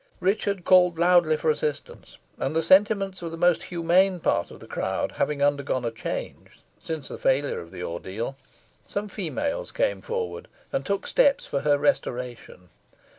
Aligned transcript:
Richard 0.19 0.65
called 0.65 0.97
loudly 0.97 1.37
for 1.37 1.51
assistance, 1.51 2.17
and 2.39 2.55
the 2.55 2.63
sentiments 2.63 3.21
of 3.21 3.29
the 3.29 3.37
most 3.37 3.61
humane 3.61 4.19
part 4.19 4.49
of 4.49 4.59
the 4.59 4.65
crowd 4.65 5.11
having 5.17 5.43
undergone 5.43 5.85
a 5.85 5.91
change 5.91 6.59
since 6.79 7.07
the 7.07 7.19
failure 7.19 7.59
of 7.61 7.71
the 7.71 7.83
ordeal, 7.83 8.35
some 8.87 9.07
females 9.07 9.71
came 9.71 10.01
forward, 10.01 10.47
and 10.73 10.87
took 10.87 11.05
steps 11.05 11.45
for 11.45 11.59
her 11.59 11.77
restoration. 11.77 12.69